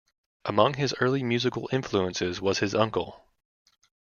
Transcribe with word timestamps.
Among 0.45 0.73
his 0.73 0.95
early 0.99 1.21
musical 1.21 1.69
influences 1.71 2.41
was 2.41 2.57
his 2.57 2.73
uncle. 2.73 3.23